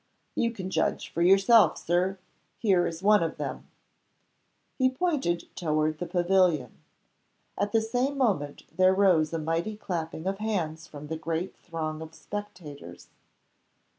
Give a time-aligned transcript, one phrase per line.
[0.33, 2.17] "You can judge for yourself, Sir.
[2.57, 3.67] Here is one of them."
[4.79, 6.71] He pointed toward the pavilion.
[7.55, 12.01] At the same moment there rose a mighty clapping of hands from the great throng
[12.01, 13.09] of spectators.